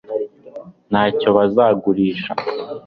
ntacyo 0.89 1.29
bazagurisha 1.37 2.31